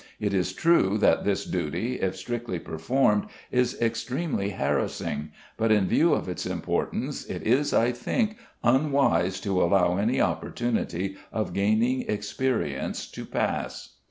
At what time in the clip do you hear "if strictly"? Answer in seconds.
2.01-2.57